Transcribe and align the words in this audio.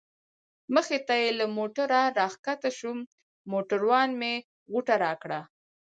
مخې 0.73 0.97
ته 1.07 1.13
یې 1.21 1.29
له 1.39 1.45
موټره 1.57 2.01
را 2.19 2.27
کښته 2.45 2.69
شوم، 2.77 2.99
موټروان 3.51 4.09
مې 4.19 4.33
غوټه 4.71 4.95
راکړه. 5.05 5.39